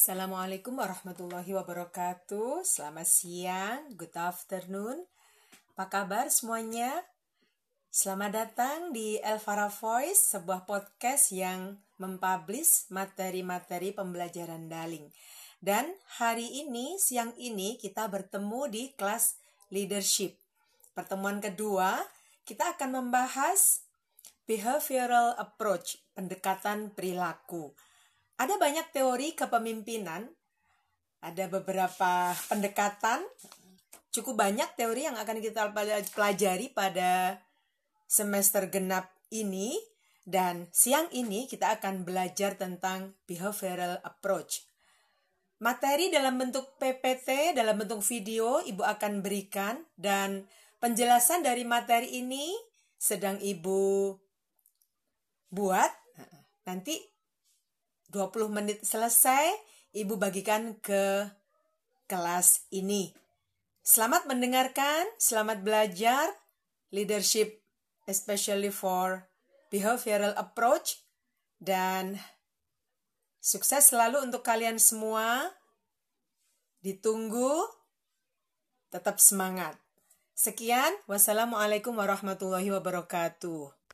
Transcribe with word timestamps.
Assalamualaikum 0.00 0.80
warahmatullahi 0.80 1.52
wabarakatuh. 1.52 2.64
Selamat 2.64 3.04
siang, 3.04 3.92
good 4.00 4.16
afternoon. 4.16 5.04
Apa 5.76 5.92
kabar 5.92 6.32
semuanya? 6.32 7.04
Selamat 7.92 8.32
datang 8.32 8.96
di 8.96 9.20
Elvara 9.20 9.68
Voice, 9.68 10.32
sebuah 10.32 10.64
podcast 10.64 11.36
yang 11.36 11.76
mempublish 12.00 12.88
materi-materi 12.88 13.92
pembelajaran 13.92 14.72
daring. 14.72 15.04
Dan 15.60 15.92
hari 16.16 16.48
ini, 16.48 16.96
siang 16.96 17.36
ini, 17.36 17.76
kita 17.76 18.08
bertemu 18.08 18.72
di 18.72 18.96
kelas 18.96 19.36
leadership. 19.68 20.32
Pertemuan 20.96 21.44
kedua, 21.44 22.00
kita 22.48 22.72
akan 22.72 23.04
membahas 23.04 23.84
behavioral 24.48 25.36
approach, 25.36 26.00
pendekatan 26.16 26.88
perilaku. 26.88 27.76
Ada 28.40 28.56
banyak 28.56 28.96
teori 28.96 29.36
kepemimpinan, 29.36 30.24
ada 31.20 31.44
beberapa 31.52 32.32
pendekatan, 32.48 33.20
cukup 34.08 34.40
banyak 34.40 34.64
teori 34.80 35.04
yang 35.04 35.20
akan 35.20 35.44
kita 35.44 35.68
pelajari 36.16 36.72
pada 36.72 37.36
semester 38.08 38.72
genap 38.72 39.12
ini. 39.28 39.76
Dan 40.24 40.72
siang 40.72 41.10
ini 41.12 41.44
kita 41.44 41.80
akan 41.80 42.06
belajar 42.06 42.56
tentang 42.56 43.12
behavioral 43.28 44.00
approach. 44.04 44.64
Materi 45.60 46.08
dalam 46.08 46.40
bentuk 46.40 46.80
PPT, 46.80 47.52
dalam 47.52 47.76
bentuk 47.76 48.00
video 48.00 48.64
Ibu 48.64 48.80
akan 48.80 49.20
berikan. 49.20 49.84
Dan 49.92 50.48
penjelasan 50.80 51.44
dari 51.44 51.68
materi 51.68 52.24
ini 52.24 52.56
sedang 52.96 53.36
Ibu 53.42 54.16
buat. 55.50 55.92
Nanti 56.68 56.96
20 58.10 58.50
menit 58.50 58.78
selesai, 58.82 59.70
Ibu 59.90 60.18
bagikan 60.22 60.78
ke 60.78 61.26
kelas 62.06 62.66
ini. 62.70 63.10
Selamat 63.82 64.26
mendengarkan, 64.30 65.02
selamat 65.18 65.66
belajar 65.66 66.30
leadership 66.94 67.58
especially 68.06 68.70
for 68.70 69.26
behavioral 69.70 70.34
approach 70.38 71.02
dan 71.62 72.18
sukses 73.38 73.90
selalu 73.90 74.26
untuk 74.26 74.42
kalian 74.46 74.78
semua. 74.78 75.50
Ditunggu, 76.82 77.66
tetap 78.90 79.18
semangat. 79.22 79.78
Sekian, 80.34 80.90
wassalamualaikum 81.06 81.94
warahmatullahi 81.94 82.70
wabarakatuh. 82.74 83.79